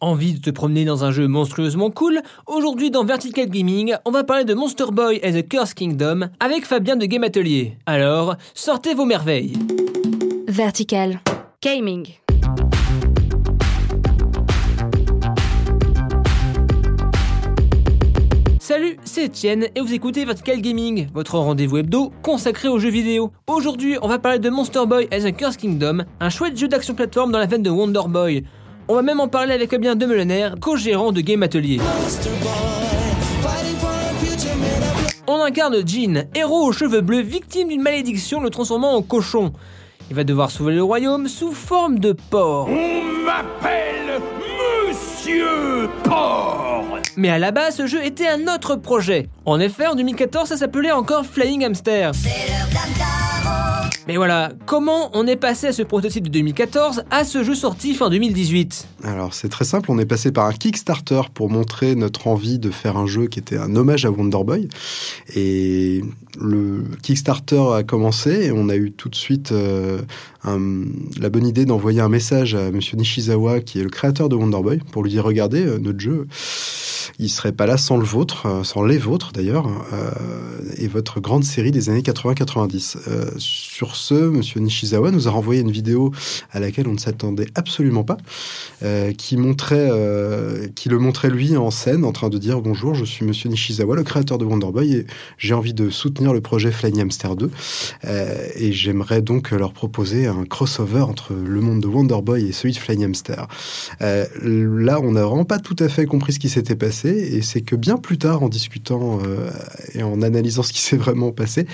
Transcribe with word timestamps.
Envie 0.00 0.34
de 0.34 0.38
te 0.38 0.50
promener 0.50 0.84
dans 0.84 1.02
un 1.02 1.10
jeu 1.10 1.26
monstrueusement 1.26 1.90
cool? 1.90 2.20
Aujourd'hui 2.46 2.92
dans 2.92 3.04
Vertical 3.04 3.48
Gaming, 3.48 3.96
on 4.04 4.12
va 4.12 4.22
parler 4.22 4.44
de 4.44 4.54
Monster 4.54 4.84
Boy 4.92 5.20
and 5.24 5.32
the 5.32 5.48
Curse 5.48 5.74
Kingdom 5.74 6.28
avec 6.38 6.66
Fabien 6.66 6.94
de 6.94 7.04
Game 7.04 7.24
Atelier. 7.24 7.76
Alors, 7.84 8.36
sortez 8.54 8.94
vos 8.94 9.06
merveilles 9.06 9.54
Vertical 10.46 11.20
Gaming 11.60 12.06
Salut, 18.60 18.98
c'est 19.02 19.24
Etienne 19.24 19.66
et 19.74 19.80
vous 19.80 19.94
écoutez 19.94 20.24
Vertical 20.24 20.60
Gaming, 20.60 21.08
votre 21.12 21.38
rendez-vous 21.38 21.78
hebdo 21.78 22.12
consacré 22.22 22.68
aux 22.68 22.78
jeux 22.78 22.90
vidéo. 22.90 23.32
Aujourd'hui, 23.48 23.96
on 24.02 24.08
va 24.08 24.20
parler 24.20 24.38
de 24.38 24.50
Monster 24.50 24.86
Boy 24.86 25.08
and 25.10 25.28
the 25.28 25.34
Curse 25.34 25.56
Kingdom, 25.56 26.04
un 26.20 26.28
chouette 26.28 26.56
jeu 26.56 26.68
d'action 26.68 26.94
plateforme 26.94 27.32
dans 27.32 27.38
la 27.38 27.46
veine 27.46 27.62
de 27.64 27.70
Wonder 27.70 28.02
Boy. 28.06 28.44
On 28.90 28.94
va 28.94 29.02
même 29.02 29.20
en 29.20 29.28
parler 29.28 29.52
avec 29.52 29.70
Fabien 29.70 29.96
Demelener, 29.96 30.48
co-gérant 30.62 31.12
de 31.12 31.20
Game 31.20 31.42
Atelier. 31.42 31.78
On 35.26 35.42
incarne 35.42 35.86
Jean, 35.86 36.24
héros 36.34 36.64
aux 36.64 36.72
cheveux 36.72 37.02
bleus, 37.02 37.20
victime 37.20 37.68
d'une 37.68 37.82
malédiction 37.82 38.40
le 38.40 38.48
transformant 38.48 38.94
en 38.94 39.02
cochon. 39.02 39.52
Il 40.08 40.16
va 40.16 40.24
devoir 40.24 40.50
sauver 40.50 40.74
le 40.74 40.82
royaume 40.82 41.28
sous 41.28 41.52
forme 41.52 41.98
de 41.98 42.12
porc. 42.12 42.70
On 42.70 43.24
m'appelle 43.26 44.22
Monsieur 44.88 45.90
Porc 46.02 46.86
Mais 47.18 47.28
à 47.28 47.38
la 47.38 47.50
base, 47.50 47.76
ce 47.76 47.86
jeu 47.86 48.02
était 48.02 48.28
un 48.28 48.48
autre 48.48 48.76
projet. 48.76 49.28
En 49.44 49.60
effet, 49.60 49.86
en 49.86 49.96
2014, 49.96 50.48
ça 50.48 50.56
s'appelait 50.56 50.92
encore 50.92 51.26
Flying 51.26 51.62
Hamster. 51.62 52.12
Mais 54.08 54.16
voilà, 54.16 54.52
comment 54.64 55.10
on 55.12 55.26
est 55.26 55.36
passé 55.36 55.66
à 55.66 55.72
ce 55.74 55.82
prototype 55.82 56.24
de 56.24 56.30
2014 56.30 57.04
à 57.10 57.24
ce 57.24 57.44
jeu 57.44 57.54
sorti 57.54 57.92
fin 57.92 58.08
2018 58.08 58.88
Alors 59.04 59.34
c'est 59.34 59.50
très 59.50 59.66
simple, 59.66 59.90
on 59.90 59.98
est 59.98 60.06
passé 60.06 60.32
par 60.32 60.46
un 60.46 60.54
Kickstarter 60.54 61.20
pour 61.34 61.50
montrer 61.50 61.94
notre 61.94 62.26
envie 62.26 62.58
de 62.58 62.70
faire 62.70 62.96
un 62.96 63.06
jeu 63.06 63.26
qui 63.26 63.38
était 63.38 63.58
un 63.58 63.76
hommage 63.76 64.06
à 64.06 64.10
Wonder 64.10 64.44
Boy. 64.44 64.68
Et 65.36 66.02
le 66.40 66.84
Kickstarter 67.02 67.62
a 67.74 67.82
commencé 67.82 68.46
et 68.46 68.50
on 68.50 68.70
a 68.70 68.76
eu 68.76 68.92
tout 68.92 69.10
de 69.10 69.14
suite 69.14 69.52
euh, 69.52 70.00
la 71.20 71.28
bonne 71.28 71.46
idée 71.46 71.66
d'envoyer 71.66 72.00
un 72.00 72.08
message 72.08 72.54
à 72.54 72.70
Monsieur 72.70 72.96
Nishizawa, 72.96 73.60
qui 73.60 73.78
est 73.78 73.84
le 73.84 73.90
créateur 73.90 74.30
de 74.30 74.36
Wonder 74.36 74.62
Boy, 74.62 74.78
pour 74.90 75.02
lui 75.02 75.10
dire 75.10 75.24
regardez, 75.24 75.66
euh, 75.66 75.78
notre 75.78 76.00
jeu, 76.00 76.26
il 77.18 77.28
serait 77.28 77.52
pas 77.52 77.66
là 77.66 77.76
sans 77.76 77.96
le 77.96 78.04
vôtre, 78.04 78.46
euh, 78.46 78.64
sans 78.64 78.84
les 78.84 78.98
vôtres 78.98 79.32
d'ailleurs, 79.32 79.68
euh, 79.92 80.10
et 80.76 80.88
votre 80.88 81.20
grande 81.20 81.44
série 81.44 81.70
des 81.70 81.90
années 81.90 82.02
80-90. 82.02 82.98
Euh, 83.08 83.30
sur 83.38 83.96
ce, 83.96 84.14
Monsieur 84.14 84.60
Nishizawa 84.60 85.10
nous 85.10 85.28
a 85.28 85.30
renvoyé 85.30 85.60
une 85.60 85.70
vidéo 85.70 86.12
à 86.50 86.60
laquelle 86.60 86.88
on 86.88 86.92
ne 86.92 86.98
s'attendait 86.98 87.48
absolument 87.54 88.04
pas, 88.04 88.16
qui 89.16 89.36
montrait, 89.36 89.90
qui 90.74 90.88
le 90.88 90.98
montrait 90.98 91.30
lui 91.30 91.56
en 91.56 91.70
scène, 91.70 92.04
en 92.04 92.12
train 92.12 92.28
de 92.28 92.38
dire 92.38 92.60
bonjour, 92.60 92.94
je 92.94 93.04
suis 93.04 93.24
Monsieur 93.24 93.48
Nishizawa, 93.48 93.96
le 93.96 94.02
créateur 94.02 94.38
de 94.38 94.44
Wonder 94.44 94.70
Boy, 94.72 94.94
et 94.94 95.06
j'ai 95.38 95.54
envie 95.54 95.74
de 95.74 95.90
soutenir 95.90 96.32
le 96.32 96.40
projet 96.40 96.70
Flying 96.70 97.00
Hamster 97.02 97.36
2, 97.36 97.50
euh, 98.04 98.48
et 98.56 98.72
j'aimerais 98.72 99.22
donc 99.22 99.50
leur 99.50 99.72
proposer 99.72 100.26
un 100.26 100.44
crossover 100.44 101.00
entre 101.00 101.34
le 101.34 101.60
monde 101.60 101.80
de 101.80 101.86
Wonder 101.86 102.20
Boy 102.22 102.48
et 102.48 102.52
celui 102.52 102.72
de 102.72 102.78
Flying 102.78 103.04
Hamster. 103.04 103.46
Là, 104.00 105.00
on 105.02 105.12
n'a 105.12 105.24
vraiment 105.24 105.44
pas 105.44 105.58
tout 105.58 105.76
à 105.78 105.88
fait 105.88 106.06
compris 106.06 106.32
ce 106.32 106.38
qui 106.38 106.48
s'était 106.48 106.76
passé, 106.76 106.97
et 107.06 107.42
c'est 107.42 107.60
que 107.60 107.76
bien 107.76 107.96
plus 107.96 108.18
tard, 108.18 108.42
en 108.42 108.48
discutant 108.48 109.20
euh, 109.24 109.50
et 109.94 110.02
en 110.02 110.22
analysant 110.22 110.62
ce 110.62 110.72
qui 110.72 110.80
s'est 110.80 110.96
vraiment 110.96 111.32
passé, 111.32 111.66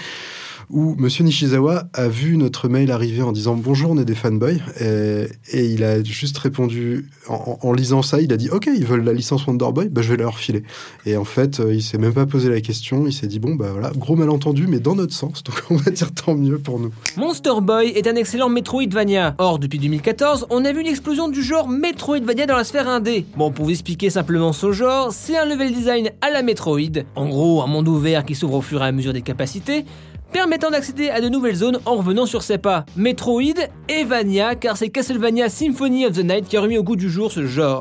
où 0.70 0.94
Monsieur 0.98 1.24
Nishizawa 1.24 1.84
a 1.92 2.08
vu 2.08 2.36
notre 2.36 2.68
mail 2.68 2.90
arriver 2.90 3.22
en 3.22 3.32
disant 3.32 3.54
bonjour, 3.54 3.90
on 3.90 3.98
est 3.98 4.04
des 4.04 4.14
fanboys, 4.14 4.60
et, 4.80 5.28
il 5.52 5.84
a 5.84 6.02
juste 6.02 6.38
répondu 6.38 7.08
en, 7.28 7.72
lisant 7.72 8.02
ça, 8.02 8.20
il 8.20 8.32
a 8.32 8.36
dit 8.36 8.50
ok, 8.50 8.68
ils 8.74 8.86
veulent 8.86 9.04
la 9.04 9.12
licence 9.12 9.46
Wonder 9.46 9.72
Boy, 9.72 9.88
bah, 9.88 10.02
je 10.02 10.10
vais 10.10 10.16
leur 10.16 10.38
filer. 10.38 10.62
Et 11.06 11.16
en 11.16 11.24
fait, 11.24 11.60
euh, 11.60 11.74
il 11.74 11.82
s'est 11.82 11.98
même 11.98 12.12
pas 12.12 12.26
posé 12.26 12.48
la 12.48 12.60
question, 12.60 13.06
il 13.06 13.12
s'est 13.12 13.26
dit 13.26 13.38
bon 13.38 13.54
bah 13.54 13.68
voilà, 13.72 13.90
gros 13.96 14.16
malentendu, 14.16 14.66
mais 14.66 14.78
dans 14.78 14.94
notre 14.94 15.14
sens, 15.14 15.42
donc 15.44 15.62
on 15.70 15.76
va 15.76 15.90
dire 15.90 16.12
tant 16.12 16.34
mieux 16.34 16.58
pour 16.58 16.78
nous. 16.78 16.92
Monster 17.16 17.60
Boy 17.62 17.88
est 17.88 18.06
un 18.06 18.16
excellent 18.16 18.48
Metroidvania. 18.48 19.34
Or, 19.38 19.58
depuis 19.58 19.78
2014, 19.78 20.46
on 20.50 20.64
a 20.64 20.72
vu 20.72 20.80
une 20.80 20.86
explosion 20.86 21.28
du 21.28 21.42
genre 21.42 21.68
Metroidvania 21.68 22.46
dans 22.46 22.56
la 22.56 22.64
sphère 22.64 22.88
indé. 22.88 23.26
Bon, 23.36 23.50
pour 23.50 23.66
vous 23.66 23.70
expliquer 23.70 24.10
simplement 24.10 24.52
ce 24.52 24.72
genre, 24.72 25.12
c'est 25.12 25.36
un 25.36 25.44
level 25.44 25.72
design 25.72 26.10
à 26.20 26.30
la 26.30 26.42
Metroid, 26.42 27.02
en 27.16 27.28
gros 27.28 27.62
un 27.62 27.66
monde 27.66 27.88
ouvert 27.88 28.24
qui 28.24 28.34
s'ouvre 28.34 28.54
au 28.54 28.62
fur 28.62 28.82
et 28.82 28.86
à 28.86 28.92
mesure 28.92 29.12
des 29.12 29.22
capacités, 29.22 29.84
permettant 30.32 30.70
d'accéder 30.70 31.10
à 31.10 31.20
de 31.20 31.28
nouvelles 31.28 31.56
zones 31.56 31.78
en 31.86 31.96
revenant 31.96 32.26
sur 32.26 32.42
ses 32.42 32.58
pas. 32.58 32.84
Metroid 32.96 33.42
et 33.88 34.04
Vania, 34.04 34.54
car 34.54 34.76
c'est 34.76 34.88
Castlevania 34.88 35.48
Symphony 35.48 36.06
of 36.06 36.14
the 36.14 36.24
Night 36.24 36.48
qui 36.48 36.56
a 36.56 36.60
remis 36.60 36.78
au 36.78 36.82
goût 36.82 36.96
du 36.96 37.08
jour 37.08 37.30
ce 37.30 37.46
genre. 37.46 37.80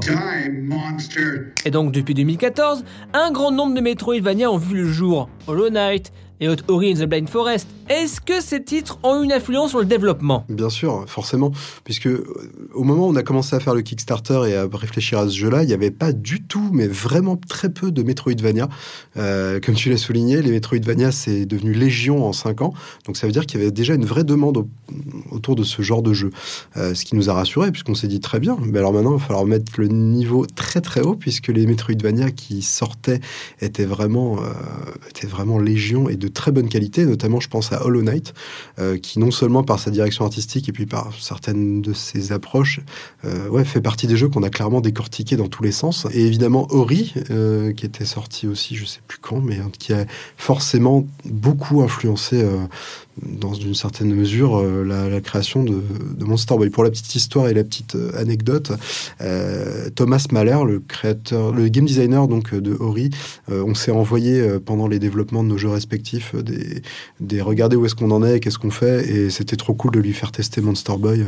Et 1.66 1.72
donc 1.72 1.92
depuis 1.92 2.14
2014, 2.14 2.84
un 3.14 3.32
grand 3.32 3.52
nombre 3.52 3.76
de 3.76 3.82
Metroidvania 3.82 4.52
ont 4.52 4.58
vu 4.58 4.78
le 4.78 4.88
jour. 4.88 5.30
Hollow 5.48 5.70
Knight, 5.70 6.12
et 6.44 6.94
the 6.94 7.06
Blind 7.06 7.30
Forest. 7.30 7.68
Est-ce 7.90 8.20
que 8.22 8.42
ces 8.42 8.64
titres 8.64 9.00
ont 9.04 9.24
une 9.24 9.32
influence 9.32 9.72
sur 9.72 9.80
le 9.80 9.86
développement? 9.86 10.46
Bien 10.50 10.70
sûr, 10.70 11.06
forcément, 11.08 11.52
puisque 11.84 12.08
euh, 12.08 12.24
au 12.74 12.84
moment 12.84 13.08
où 13.08 13.12
on 13.12 13.16
a 13.16 13.24
commencé 13.24 13.56
à 13.56 13.60
faire 13.60 13.76
le 13.76 13.82
Kickstarter 13.82 14.42
et 14.48 14.56
à 14.56 14.68
réfléchir 14.72 15.20
à 15.20 15.28
ce 15.28 15.36
jeu-là, 15.36 15.64
il 15.64 15.68
n'y 15.68 15.74
avait 15.74 15.92
pas 15.92 16.12
du 16.12 16.44
tout, 16.44 16.70
mais 16.72 16.88
vraiment 16.88 17.38
très 17.38 17.70
peu 17.70 17.92
de 17.92 18.04
Metroidvania. 18.04 18.70
Euh, 19.18 19.60
comme 19.60 19.76
tu 19.76 19.90
l'as 19.90 19.98
souligné, 19.98 20.42
les 20.42 20.52
Metroidvania, 20.52 21.12
c'est 21.12 21.46
devenu 21.46 21.74
légion 21.74 22.26
en 22.26 22.34
5 22.34 22.62
ans, 22.62 22.74
donc 23.06 23.18
ça 23.18 23.28
veut 23.28 23.34
dire 23.34 23.46
qu'il 23.46 23.60
y 23.60 23.64
avait 23.64 23.72
déjà 23.72 23.94
une 23.94 24.06
vraie 24.06 24.24
demande 24.24 24.66
autour 25.44 25.56
de 25.58 25.64
ce 25.64 25.82
genre 25.82 26.02
de 26.02 26.14
jeu. 26.14 26.30
Euh, 26.78 26.94
ce 26.94 27.04
qui 27.04 27.16
nous 27.16 27.30
a 27.30 27.34
rassurés, 27.34 27.70
puisqu'on 27.72 27.96
s'est 27.96 28.08
dit 28.08 28.22
très 28.22 28.40
bien, 28.40 28.58
mais 28.62 28.80
alors 28.80 28.94
maintenant, 28.94 29.12
il 29.18 29.20
va 29.20 29.26
falloir 29.26 29.46
mettre 29.46 29.74
le 29.78 29.88
niveau 29.88 30.46
très 30.46 30.80
très 30.80 31.02
haut, 31.02 31.16
puisque 31.16 31.50
les 31.50 31.66
Metroidvania 31.66 32.32
qui 32.32 32.62
sortaient 32.62 33.20
étaient 33.60 33.86
vraiment, 33.86 34.38
euh, 34.38 34.44
étaient 35.10 35.28
vraiment 35.28 35.60
légion 35.60 36.08
et 36.08 36.16
de 36.16 36.30
très 36.30 36.54
bonne 36.54 36.70
qualité, 36.70 37.06
notamment 37.06 37.42
je 37.42 37.50
pense 37.50 37.74
à 37.74 37.86
Hollow 37.86 38.02
Knight, 38.02 38.34
euh, 38.80 38.98
qui 38.98 39.20
non 39.20 39.32
seulement 39.32 39.64
par 39.64 39.80
sa 39.80 39.92
direction 39.92 40.24
artistique 40.24 40.70
et 40.70 40.72
puis 40.72 40.86
par 40.86 41.12
certaines 41.20 41.82
de 41.82 41.92
ses 41.94 42.32
approches, 42.32 42.80
fait 43.66 43.82
partie 43.82 44.08
des 44.08 44.18
jeux 44.18 44.28
qu'on 44.28 44.44
a 44.44 44.50
clairement 44.50 44.82
décortiqués 44.82 45.38
dans 45.38 45.48
tous 45.48 45.64
les 45.64 45.72
sens. 45.72 46.06
Et 46.14 46.26
évidemment 46.26 46.68
Ori, 46.70 47.14
qui 47.78 47.86
était 47.86 48.06
sorti 48.06 48.46
aussi, 48.46 48.76
je 48.76 48.86
sais 48.86 49.00
plus 49.08 49.20
quand, 49.20 49.42
mais 49.42 49.60
qui 49.80 49.94
a 49.94 50.06
forcément 50.38 51.06
beaucoup 51.26 51.82
influencé 51.82 52.46
dans 53.22 53.54
une 53.54 53.74
certaine 53.74 54.14
mesure 54.14 54.62
la, 54.62 55.08
la, 55.08 55.22
création 55.22 55.33
de, 55.34 56.26
Monster 56.26 56.56
Boy. 56.56 56.70
Pour 56.70 56.84
la 56.84 56.92
petite 56.92 57.16
histoire 57.16 57.48
et 57.48 57.54
la 57.54 57.64
petite 57.64 57.96
euh, 57.96 58.12
anecdote, 58.18 58.72
euh, 59.22 59.90
Thomas 59.96 60.26
Mahler, 60.32 60.60
le 60.66 60.80
créateur, 60.80 61.52
le 61.52 61.68
game 61.70 61.86
designer 61.86 62.28
donc 62.28 62.54
de 62.54 62.76
Ori, 62.80 63.10
euh, 63.52 63.64
on 63.66 63.74
s'est 63.74 63.92
envoyé 63.92 64.40
euh, 64.40 64.60
pendant 64.60 64.88
les 64.88 65.00
développements 65.00 65.44
de 65.44 65.50
nos 65.50 65.58
jeux 65.58 65.70
respectifs 65.70 66.36
des, 66.36 66.82
des 67.20 67.42
regarder 67.42 67.76
où 67.76 67.86
est-ce 67.86 67.96
qu'on 67.96 68.12
en 68.12 68.24
est, 68.24 68.40
qu'est-ce 68.40 68.60
qu'on 68.60 68.72
fait, 68.72 69.10
et 69.10 69.30
c'était 69.30 69.56
trop 69.56 69.74
cool 69.74 69.92
de 69.92 70.00
lui 70.00 70.14
faire 70.14 70.32
tester 70.32 70.62
Monster 70.62 70.94
Boy 70.98 71.26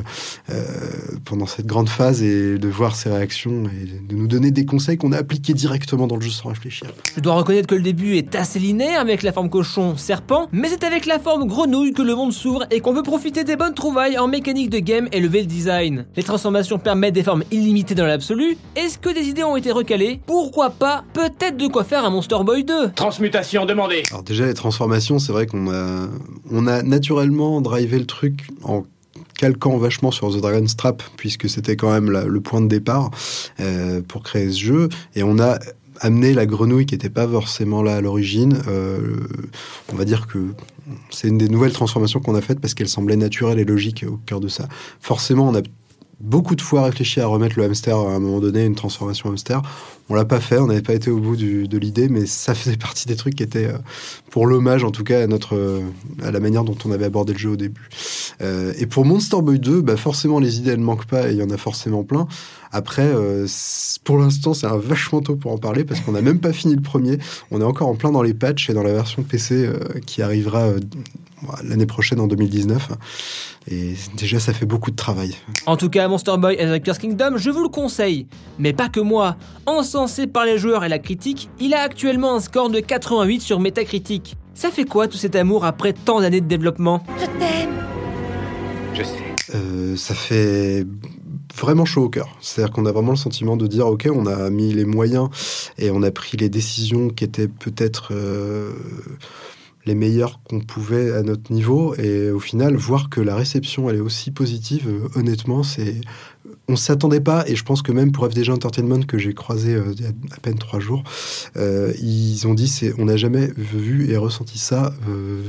pendant 1.26 1.46
cette 1.46 1.66
grande 1.66 1.90
phase 1.90 2.22
et 2.22 2.58
de 2.58 2.68
voir 2.68 2.96
ses 2.96 3.10
réactions 3.10 3.64
et 3.66 4.08
de 4.08 4.16
nous 4.16 4.28
donner 4.28 4.52
des 4.52 4.66
conseils 4.66 4.98
qu'on 4.98 5.12
a 5.12 5.18
appliqués 5.18 5.54
directement 5.54 6.08
dans 6.08 6.16
le 6.16 6.22
jeu 6.22 6.30
sans 6.30 6.50
réfléchir. 6.50 6.92
Je 7.16 7.22
dois 7.22 7.34
reconnaître 7.34 7.68
que 7.68 7.76
le 7.76 7.82
début 7.82 8.16
est 8.16 8.36
assez 8.36 8.60
linéaire 8.60 9.00
avec 9.00 9.24
la 9.24 9.32
forme 9.32 9.50
cochon 9.50 9.98
serpent, 9.98 10.48
mais 10.52 10.70
c'est 10.70 10.84
avec 10.84 11.06
la 11.06 11.20
forme 11.20 11.48
grenouille 11.48 11.94
que 11.94 12.02
le 12.02 12.16
monde 12.16 12.34
s'ouvre 12.34 12.66
et 12.72 12.80
qu'on 12.80 12.94
veut 12.94 13.04
profiter 13.04 13.44
des 13.44 13.56
bonnes 13.56 13.74
trouvailles 13.74 13.95
en 13.96 14.28
mécanique 14.28 14.70
de 14.70 14.80
game 14.80 15.08
et 15.14 15.22
level 15.22 15.48
design. 15.48 16.06
Les 16.18 16.24
transformations 16.24 16.78
permettent 16.78 17.14
des 17.14 17.24
formes 17.24 17.44
illimitées 17.52 17.96
dans 17.96 18.06
l'absolu. 18.06 18.58
Est-ce 18.76 18.98
que 18.98 19.14
des 19.14 19.30
idées 19.30 19.44
ont 19.44 19.56
été 19.56 19.72
recalées? 19.72 20.20
Pourquoi 20.26 20.70
pas? 20.70 21.06
Peut-être 21.14 21.56
de 21.56 21.68
quoi 21.68 21.86
faire 21.86 22.04
un 22.04 22.10
Monster 22.10 22.38
Boy 22.44 22.66
2 22.66 22.92
Transmutation 22.92 23.66
demandée 23.66 24.04
Alors 24.12 24.24
déjà 24.24 24.46
les 24.46 24.54
transformations, 24.54 25.18
c'est 25.18 25.32
vrai 25.32 25.48
qu'on 25.48 25.72
a, 25.72 26.08
on 26.52 26.68
a 26.68 26.84
naturellement 26.84 27.62
drivé 27.62 27.98
le 27.98 28.06
truc 28.06 28.50
en 28.64 28.84
calquant 29.38 29.78
vachement 29.78 30.12
sur 30.12 30.30
The 30.30 30.42
Dragon's 30.42 30.76
Trap, 30.76 31.02
puisque 31.16 31.50
c'était 31.50 31.78
quand 31.78 31.92
même 31.92 32.12
la, 32.12 32.26
le 32.26 32.42
point 32.42 32.62
de 32.62 32.68
départ 32.68 33.12
euh, 33.62 34.02
pour 34.06 34.24
créer 34.24 34.52
ce 34.52 34.60
jeu. 34.60 34.90
Et 35.16 35.24
on 35.24 35.40
a 35.40 35.58
amené 36.00 36.34
la 36.34 36.46
grenouille 36.46 36.86
qui 36.86 36.96
n'était 36.96 37.10
pas 37.10 37.28
forcément 37.28 37.84
là 37.84 37.96
à 37.96 38.02
l'origine. 38.02 38.62
Euh, 38.68 39.28
on 39.92 39.96
va 39.96 40.06
dire 40.06 40.28
que 40.28 40.54
c'est 41.10 41.28
une 41.28 41.38
des 41.38 41.50
nouvelles 41.50 41.74
transformations 41.74 42.20
qu'on 42.20 42.36
a 42.36 42.42
faites 42.42 42.60
parce 42.60 42.74
qu'elle 42.74 42.88
semblait 42.88 43.16
naturelle 43.16 43.60
et 43.60 43.66
logique 43.66 44.06
au 44.08 44.18
cœur 44.26 44.40
de 44.40 44.48
ça. 44.48 44.68
Forcément, 45.00 45.48
on 45.48 45.56
a 45.56 45.62
beaucoup 46.20 46.56
de 46.56 46.62
fois 46.62 46.84
réfléchi 46.84 47.20
à 47.20 47.28
remettre 47.28 47.58
le 47.58 47.66
hamster 47.66 47.98
à 47.98 48.14
un 48.14 48.20
moment 48.20 48.40
donné, 48.40 48.66
une 48.66 48.76
transformation 48.76 49.30
hamster. 49.30 49.62
On 50.08 50.14
l'a 50.14 50.26
pas 50.26 50.40
fait, 50.40 50.60
on 50.60 50.68
n'avait 50.68 50.84
pas 50.84 50.94
été 50.94 51.10
au 51.10 51.20
bout 51.20 51.36
de 51.36 51.78
l'idée, 51.78 52.10
mais 52.10 52.26
ça 52.26 52.54
faisait 52.54 52.78
partie 52.78 53.08
des 53.08 53.16
trucs 53.16 53.36
qui 53.36 53.44
étaient 53.44 53.68
euh, 53.68 53.78
pour 54.30 54.46
l'hommage, 54.46 54.84
en 54.84 54.92
tout 54.92 55.04
cas, 55.04 55.24
à 55.24 55.28
notre, 55.28 55.56
euh, 55.56 55.82
à 56.24 56.32
la 56.32 56.40
manière 56.40 56.64
dont 56.64 56.78
on 56.86 56.92
avait 56.92 57.06
abordé 57.06 57.34
le 57.34 57.40
jeu 57.40 57.50
au 57.50 57.56
début. 57.56 57.90
Euh, 58.42 58.74
et 58.78 58.86
pour 58.86 59.06
Monster 59.06 59.42
Boy 59.42 59.60
2, 59.60 59.82
bah 59.82 59.98
forcément 59.98 60.40
les 60.40 60.60
idées 60.60 60.72
elles 60.72 60.80
manquent 60.80 61.08
pas 61.08 61.30
et 61.30 61.34
il 61.34 61.38
y 61.38 61.44
en 61.44 61.50
a 61.50 61.58
forcément 61.58 62.04
plein. 62.04 62.28
Après, 62.72 63.10
pour 64.04 64.18
l'instant, 64.18 64.54
c'est 64.54 64.68
un 64.68 64.76
vachement 64.76 65.22
tôt 65.22 65.38
pour 65.38 65.54
en 65.54 65.58
parler 65.58 65.86
parce 65.86 66.02
qu'on 66.02 66.12
n'a 66.12 66.22
même 66.22 66.40
pas 66.40 66.52
fini 66.52 66.76
le 66.76 66.82
premier. 66.82 67.20
On 67.50 67.62
est 67.62 67.64
encore 67.64 67.88
en 67.88 67.96
plein 67.96 68.12
dans 68.12 68.22
les 68.22 68.34
patchs 68.34 68.70
et 68.70 68.74
dans 68.74 68.84
la 68.84 68.92
version 68.92 69.24
PC 69.24 69.70
qui 70.06 70.22
arrivera 70.22 70.72
l'année 71.64 71.86
prochaine 71.86 72.20
en 72.20 72.28
2019. 72.28 72.90
Et 73.72 73.94
déjà, 74.16 74.40
ça 74.40 74.54
fait 74.54 74.66
beaucoup 74.66 74.92
de 74.92 74.96
travail. 74.96 75.36
En 75.66 75.78
tout 75.78 75.90
cas, 75.90 76.08
Monster 76.08 76.36
Boy 76.38 76.58
and 76.62 76.78
the 76.78 76.82
Curse 76.82 77.00
Kingdom, 77.00 77.38
je 77.38 77.50
vous 77.50 77.64
le 77.64 77.70
conseille. 77.70 78.28
Mais 78.60 78.74
pas 78.74 78.90
que 78.90 79.00
moi. 79.00 79.36
Encensé 79.66 80.28
par 80.28 80.46
les 80.46 80.58
joueurs 80.58 80.84
et 80.84 80.90
la 80.90 81.00
critique, 81.00 81.50
il 81.60 81.74
a 81.74 81.82
actuellement 81.82 82.36
un 82.36 82.40
score 82.40 82.70
de 82.70 82.80
88 82.80 83.42
sur 83.42 83.60
Metacritic. 83.60 84.38
Ça 84.54 84.70
fait 84.70 84.86
quoi 84.86 85.08
tout 85.08 85.18
cet 85.18 85.36
amour 85.36 85.66
après 85.66 85.94
tant 85.94 86.22
d'années 86.22 86.42
de 86.42 86.48
développement? 86.48 87.04
Je 87.20 87.26
t'aime. 87.40 87.70
Je 88.94 89.04
sais. 89.04 89.56
Euh, 89.56 89.96
ça 89.96 90.16
fait 90.16 90.86
vraiment 91.56 91.86
chaud 91.86 92.04
au 92.04 92.10
cœur. 92.10 92.38
C'est-à-dire 92.42 92.74
qu'on 92.74 92.86
a 92.86 92.92
vraiment 92.92 93.12
le 93.12 93.18
sentiment 93.18 93.58
de 93.58 93.68
dire, 93.68 93.88
ok, 93.88 94.08
on 94.14 94.26
a 94.26 94.50
mis 94.50 94.74
les 94.74 94.86
moyens 94.86 95.30
et 95.78 95.90
on 95.92 96.04
a 96.04 96.12
pris 96.12 96.38
les 96.38 96.50
décisions 96.50 97.10
qui 97.10 97.24
étaient 97.24 97.48
peut-être... 97.48 98.10
Euh, 98.12 98.72
les 99.86 99.96
meilleurs 99.96 100.40
qu'on 100.44 100.60
pouvait 100.60 101.14
à 101.14 101.22
notre 101.22 101.52
niveau. 101.52 101.96
Et 101.96 102.30
au 102.30 102.40
final, 102.40 102.76
voir 102.76 103.10
que 103.10 103.22
la 103.22 103.36
réception, 103.36 103.90
elle 103.90 103.98
est 103.98 104.02
aussi 104.02 104.32
positive, 104.32 104.88
euh, 104.88 105.20
honnêtement, 105.20 105.64
c'est... 105.64 106.02
On 106.68 106.76
s'attendait 106.76 107.22
pas, 107.22 107.48
et 107.48 107.56
je 107.56 107.64
pense 107.64 107.84
que 107.84 107.92
même 107.92 108.12
pour 108.12 108.26
FDG 108.28 108.52
Entertainment, 108.52 109.02
que 109.06 109.20
j'ai 109.20 109.34
croisé 109.34 109.76
euh, 109.76 109.94
il 109.96 110.02
y 110.02 110.06
a 110.06 110.10
à 110.10 110.40
peine 110.42 110.58
trois 110.58 110.80
jours, 110.80 111.04
euh, 111.58 111.94
ils 112.02 112.48
ont 112.48 112.56
dit 112.56 112.68
c'est 112.68 112.94
on 113.00 113.06
n'a 113.06 113.18
jamais 113.18 113.52
vu 113.56 114.10
et 114.12 114.18
ressenti 114.18 114.58
ça 114.58 114.92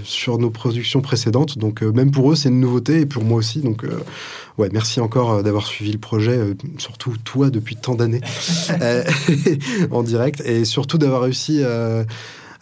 sur 0.05 0.39
nos 0.39 0.51
productions 0.51 1.01
précédentes. 1.01 1.57
Donc 1.57 1.81
même 1.81 2.11
pour 2.11 2.33
eux, 2.33 2.35
c'est 2.35 2.51
une 2.51 2.61
nouveauté, 2.61 3.01
et 3.01 3.07
pour 3.07 3.25
moi 3.25 3.39
aussi. 3.39 3.61
Donc 3.61 3.87
ouais, 4.59 4.69
merci 4.73 5.01
encore 5.01 5.43
d'avoir 5.43 5.67
suivi 5.67 5.93
le 5.93 5.99
projet, 5.99 6.39
surtout 6.77 7.15
toi 7.25 7.49
depuis 7.49 7.77
tant 7.77 7.95
d'années 7.95 8.21
en 9.91 10.03
direct, 10.03 10.43
et 10.45 10.67
surtout 10.67 10.99
d'avoir 10.99 11.23
réussi 11.23 11.63
à 11.63 12.05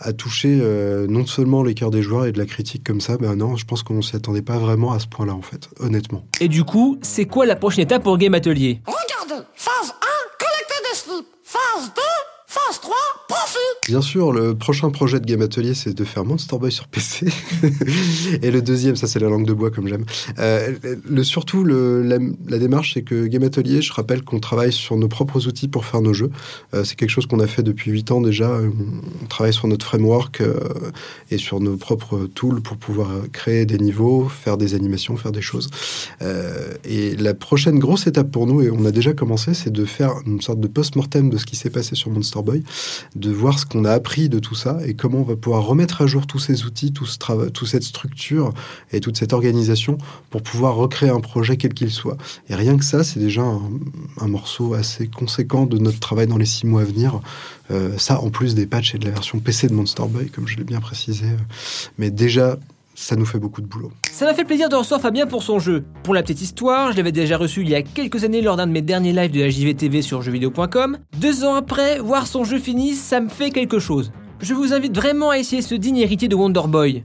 a 0.05 0.13
touché 0.13 0.59
euh, 0.61 1.07
non 1.09 1.27
seulement 1.27 1.63
les 1.63 1.75
cœurs 1.75 1.91
des 1.91 2.03
joueurs 2.03 2.27
et 2.27 2.33
de 2.33 2.39
la 2.39 2.45
critique 2.47 2.85
comme 2.85 3.01
ça, 3.01 3.17
ben 3.17 3.35
non, 3.37 3.57
je 3.57 3.65
pense 3.65 3.83
qu'on 3.83 4.03
s'y 4.03 4.15
attendait 4.15 4.43
pas 4.43 4.59
vraiment 4.59 4.93
à 4.93 4.99
ce 4.99 5.07
point-là 5.07 5.35
en 5.35 5.43
fait, 5.43 5.69
honnêtement. 5.81 6.25
Et 6.41 6.49
du 6.49 6.63
coup, 6.63 6.99
c'est 7.03 7.25
quoi 7.25 7.47
la 7.47 7.57
prochaine 7.57 7.85
étape 7.85 8.03
pour 8.03 8.19
Game 8.19 8.35
Atelier? 8.35 8.81
Regarde, 8.87 9.47
phase 9.55 9.91
1, 9.91 9.95
collecter 10.39 10.91
des 10.91 10.97
slips. 10.97 11.27
Phase 11.43 11.93
2, 11.95 12.03
phase 12.67 12.81
3, 12.81 12.95
profit. 13.29 13.59
Bien 13.89 14.01
sûr, 14.01 14.33
le 14.33 14.55
prochain 14.55 14.91
projet 14.91 15.21
de 15.21 15.27
Game 15.27 15.43
Atelier, 15.43 15.75
c'est 15.75 15.95
de 15.95 16.05
faire 16.05 16.25
Monster 16.25 16.57
Boy 16.59 16.73
sur 16.73 16.89
PC. 16.89 17.27
et 18.43 18.51
le 18.51 18.63
deuxième, 18.63 18.97
ça 18.97 19.07
c'est 19.07 19.19
la 19.19 19.29
langue 19.29 19.47
de 19.47 19.53
bois 19.53 19.71
comme 19.71 19.89
j'aime. 19.89 20.05
Euh, 20.39 20.75
le, 21.05 21.25
surtout, 21.25 21.65
la, 21.65 22.19
démarche, 22.59 22.95
c'est 22.95 23.03
que 23.03 23.27
Game 23.27 23.43
Atelier, 23.43 23.83
je 23.83 23.93
rappelle 23.93 24.23
qu'on 24.23 24.41
travaille 24.41 24.73
sur 24.73 24.97
nos 24.97 25.09
propres 25.09 25.47
outils 25.47 25.69
pour 25.69 25.85
faire 25.85 26.01
nos 26.01 26.15
jeux. 26.15 26.31
Euh, 26.75 26.85
c'est 26.85 26.97
quelque 26.97 27.11
chose 27.11 27.27
qu'on 27.27 27.41
a 27.41 27.47
fait 27.47 27.63
depuis 27.63 27.91
8 27.91 28.11
ans 28.13 28.21
déjà. 28.21 28.59
On 29.23 29.27
travaille 29.27 29.55
sur 29.55 29.69
notre 29.69 29.85
framework 29.87 30.41
euh, 30.41 30.59
et 31.31 31.39
sur 31.39 31.61
nos 31.61 31.77
propres 31.77 32.27
tools 32.35 32.63
pour 32.63 32.77
pouvoir 32.77 33.11
créer 33.33 33.67
des 33.67 33.79
niveaux, 33.79 34.29
faire 34.29 34.57
des 34.57 34.75
animations, 34.75 35.17
faire 35.17 35.33
des 35.33 35.43
choses. 35.43 35.71
Et 36.85 37.17
la 37.17 37.35
prochaine 37.35 37.79
grosse 37.79 38.07
étape 38.07 38.31
pour 38.31 38.47
nous, 38.47 38.63
et 38.63 38.71
on 38.71 38.85
a 38.85 38.91
déjà 38.91 39.13
commencé, 39.13 39.55
c'est 39.55 39.73
de 39.73 39.85
faire 39.85 40.15
une 40.27 40.41
sorte 40.41 40.61
de 40.61 40.69
post-mortem 40.69 41.31
de 41.31 41.39
ce 41.39 41.45
qui 41.45 41.57
s'est 41.57 41.71
passé 41.71 41.95
sur 41.95 42.11
Monster 42.11 42.41
Boy, 42.43 42.54
de 43.17 43.31
voir 43.31 43.59
ce 43.59 43.67
qu'on 43.67 43.85
a 43.85 43.93
appris 43.93 44.29
de 44.29 44.39
tout 44.39 44.55
ça 44.55 44.79
et 44.85 44.95
comment 44.95 45.19
on 45.19 45.25
va 45.25 45.37
pouvoir 45.37 45.65
remettre 45.65 46.03
à 46.03 46.07
jour 46.07 46.27
tous 46.27 46.39
ces 46.39 46.65
outils, 46.65 46.93
tout 46.93 47.07
toute 47.53 47.69
cette 47.69 47.83
structure 47.83 48.53
et 48.93 49.01
toute 49.01 49.17
cette 49.17 49.33
organisation 49.33 49.99
pour 50.31 50.43
pouvoir 50.43 50.75
recréer 50.77 51.11
un 51.11 51.21
projet 51.21 51.57
quel 51.57 51.75
qu'il 51.75 51.91
soit. 51.91 52.17
Et 52.49 52.55
rien 52.55 52.77
que 52.77 52.85
ça, 52.85 53.05
c'est 53.05 53.21
déjà 53.21 53.43
un, 53.43 54.29
morceau 54.29 54.75
assez 54.75 55.07
conséquent 55.07 55.67
de 55.67 55.79
notre 55.79 56.01
travail 56.01 56.27
dans 56.27 56.39
les 56.39 56.47
six 56.47 56.67
mois 56.67 56.83
à 56.83 56.85
venir. 56.85 57.21
Euh, 57.71 57.97
ça, 57.99 58.21
en 58.21 58.31
plus 58.31 58.55
des 58.55 58.67
patchs 58.67 58.95
et 58.95 58.99
de 58.99 59.05
la 59.05 59.11
version 59.13 59.39
PC 59.39 59.69
de 59.69 59.75
Monster 59.75 60.05
Boy, 60.09 60.29
comme 60.29 60.49
je 60.49 60.57
l'ai 60.57 60.65
bien 60.65 60.81
précisé. 60.81 61.27
Mais 61.99 62.11
déjà, 62.11 62.59
ça 62.95 63.17
nous 63.17 63.27
fait 63.27 63.39
beaucoup 63.39 63.61
de 63.61 63.67
boulot. 63.67 63.93
Ça 64.15 64.27
m'a 64.27 64.35
fait 64.35 64.45
plaisir 64.45 64.69
de 64.69 64.77
recevoir 64.77 65.01
Fabien 65.01 65.27
pour 65.27 65.43
son 65.43 65.59
jeu. 65.59 65.83
Pour 66.05 66.15
la 66.15 66.23
petite 66.23 66.41
histoire, 66.41 66.93
je 66.93 66.97
l'avais 66.97 67.11
déjà 67.11 67.37
reçu 67.37 67.63
il 67.63 67.69
y 67.69 67.75
a 67.75 67.83
quelques 67.83 68.23
années 68.23 68.43
lors 68.43 68.57
d'un 68.57 68.69
de 68.69 68.71
mes 68.71 68.81
derniers 68.81 69.13
lives 69.13 69.33
de 69.33 69.41
la 69.41 69.51
JVTV 69.51 70.03
sur 70.03 70.23
jeuxvideo.com. 70.23 70.99
Deux 71.19 71.43
ans 71.43 71.57
après, 71.57 71.99
voir 71.99 72.29
son 72.29 72.45
jeu 72.45 72.61
fini, 72.61 72.93
ça 72.93 73.19
me 73.19 73.29
fait 73.29 73.51
quelque 73.51 73.81
chose. 73.81 74.13
Je 74.39 74.55
vous 74.55 74.73
invite 74.73 74.95
vraiment 74.95 75.31
à 75.31 75.39
essayer 75.39 75.63
ce 75.63 75.75
digne 75.75 75.97
héritier 75.97 76.29
de 76.29 76.37
Wonder 76.37 76.61
Boy. 76.69 77.03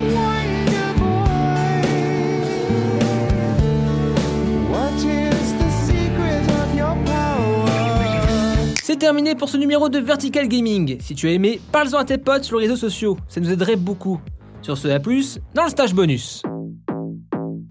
C'est 8.83 8.99
terminé 8.99 9.33
pour 9.33 9.49
ce 9.49 9.57
numéro 9.57 9.89
de 9.89 9.97
Vertical 9.97 10.47
Gaming. 10.47 10.97
Si 11.01 11.15
tu 11.15 11.27
as 11.27 11.31
aimé, 11.31 11.59
parle-en 11.71 11.97
à 11.97 12.05
tes 12.05 12.19
potes 12.19 12.43
sur 12.43 12.59
les 12.59 12.67
réseaux 12.67 12.79
sociaux, 12.79 13.17
ça 13.27 13.41
nous 13.41 13.51
aiderait 13.51 13.77
beaucoup. 13.77 14.21
Sur 14.61 14.77
ce, 14.77 14.89
à 14.89 14.99
plus 14.99 15.39
dans 15.55 15.63
le 15.63 15.69
stage 15.69 15.95
bonus. 15.95 16.43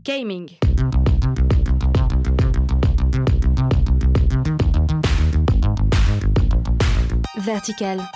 Gaming. 0.08 0.49
Vertical. 7.37 8.08